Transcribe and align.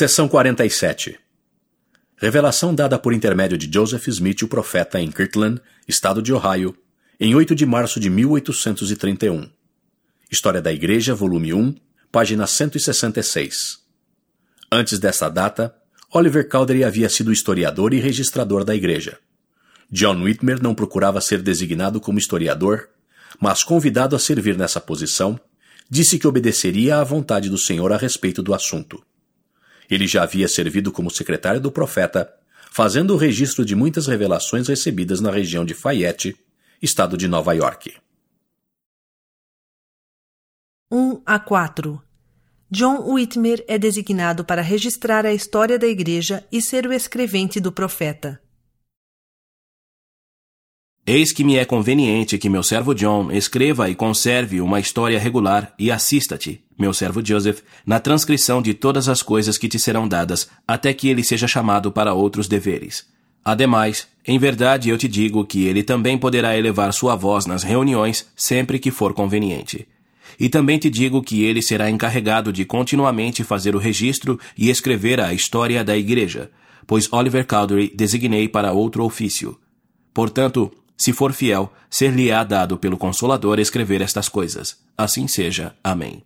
Seção 0.00 0.26
47 0.26 1.18
Revelação 2.16 2.74
dada 2.74 2.98
por 2.98 3.12
intermédio 3.12 3.58
de 3.58 3.70
Joseph 3.70 4.08
Smith, 4.08 4.40
o 4.40 4.48
profeta, 4.48 4.98
em 4.98 5.10
Kirtland, 5.10 5.60
estado 5.86 6.22
de 6.22 6.32
Ohio, 6.32 6.74
em 7.20 7.34
8 7.34 7.54
de 7.54 7.66
março 7.66 8.00
de 8.00 8.08
1831. 8.08 9.50
História 10.30 10.62
da 10.62 10.72
Igreja, 10.72 11.14
volume 11.14 11.52
1, 11.52 11.74
página 12.10 12.46
166. 12.46 13.80
Antes 14.72 14.98
dessa 14.98 15.28
data, 15.28 15.76
Oliver 16.10 16.48
Cowdery 16.48 16.82
havia 16.82 17.10
sido 17.10 17.30
historiador 17.30 17.92
e 17.92 18.00
registrador 18.00 18.64
da 18.64 18.74
Igreja. 18.74 19.18
John 19.92 20.22
Whitmer 20.22 20.62
não 20.62 20.74
procurava 20.74 21.20
ser 21.20 21.42
designado 21.42 22.00
como 22.00 22.18
historiador, 22.18 22.88
mas 23.38 23.62
convidado 23.62 24.16
a 24.16 24.18
servir 24.18 24.56
nessa 24.56 24.80
posição, 24.80 25.38
disse 25.90 26.18
que 26.18 26.26
obedeceria 26.26 26.96
à 26.96 27.04
vontade 27.04 27.50
do 27.50 27.58
Senhor 27.58 27.92
a 27.92 27.98
respeito 27.98 28.42
do 28.42 28.54
assunto. 28.54 29.04
Ele 29.90 30.06
já 30.06 30.22
havia 30.22 30.46
servido 30.46 30.92
como 30.92 31.10
secretário 31.10 31.60
do 31.60 31.72
profeta, 31.72 32.32
fazendo 32.70 33.14
o 33.14 33.16
registro 33.16 33.64
de 33.64 33.74
muitas 33.74 34.06
revelações 34.06 34.68
recebidas 34.68 35.20
na 35.20 35.30
região 35.30 35.64
de 35.64 35.74
Fayette, 35.74 36.36
estado 36.80 37.16
de 37.16 37.26
Nova 37.26 37.52
York. 37.52 37.94
1 40.92 41.22
a 41.26 41.38
4 41.38 42.02
John 42.70 43.12
Whitmer 43.12 43.64
é 43.66 43.76
designado 43.76 44.44
para 44.44 44.62
registrar 44.62 45.26
a 45.26 45.32
história 45.32 45.76
da 45.76 45.88
Igreja 45.88 46.46
e 46.52 46.62
ser 46.62 46.86
o 46.86 46.92
escrevente 46.92 47.58
do 47.58 47.72
profeta. 47.72 48.40
Eis 51.12 51.32
que 51.32 51.42
me 51.42 51.56
é 51.56 51.64
conveniente 51.64 52.38
que 52.38 52.48
meu 52.48 52.62
servo 52.62 52.94
John 52.94 53.32
escreva 53.32 53.90
e 53.90 53.96
conserve 53.96 54.60
uma 54.60 54.78
história 54.78 55.18
regular 55.18 55.74
e 55.76 55.90
assista-te, 55.90 56.62
meu 56.78 56.94
servo 56.94 57.20
Joseph, 57.20 57.62
na 57.84 57.98
transcrição 57.98 58.62
de 58.62 58.74
todas 58.74 59.08
as 59.08 59.20
coisas 59.20 59.58
que 59.58 59.66
te 59.66 59.76
serão 59.76 60.06
dadas, 60.06 60.48
até 60.68 60.94
que 60.94 61.08
ele 61.08 61.24
seja 61.24 61.48
chamado 61.48 61.90
para 61.90 62.14
outros 62.14 62.46
deveres. 62.46 63.08
Ademais, 63.44 64.06
em 64.24 64.38
verdade 64.38 64.88
eu 64.88 64.96
te 64.96 65.08
digo 65.08 65.44
que 65.44 65.64
ele 65.64 65.82
também 65.82 66.16
poderá 66.16 66.56
elevar 66.56 66.92
sua 66.92 67.16
voz 67.16 67.44
nas 67.44 67.64
reuniões 67.64 68.28
sempre 68.36 68.78
que 68.78 68.92
for 68.92 69.12
conveniente. 69.12 69.88
E 70.38 70.48
também 70.48 70.78
te 70.78 70.88
digo 70.88 71.24
que 71.24 71.42
ele 71.42 71.60
será 71.60 71.90
encarregado 71.90 72.52
de 72.52 72.64
continuamente 72.64 73.42
fazer 73.42 73.74
o 73.74 73.80
registro 73.80 74.38
e 74.56 74.70
escrever 74.70 75.20
a 75.20 75.34
história 75.34 75.82
da 75.82 75.96
igreja, 75.96 76.52
pois 76.86 77.12
Oliver 77.12 77.44
Cowdery 77.44 77.92
designei 77.96 78.48
para 78.48 78.70
outro 78.70 79.02
ofício. 79.02 79.58
Portanto, 80.14 80.70
se 81.00 81.14
for 81.14 81.32
fiel, 81.32 81.72
ser-lhe-á 81.88 82.44
dado 82.44 82.76
pelo 82.76 82.98
Consolador 82.98 83.58
escrever 83.58 84.02
estas 84.02 84.28
coisas. 84.28 84.76
Assim 84.98 85.26
seja. 85.26 85.74
Amém. 85.82 86.22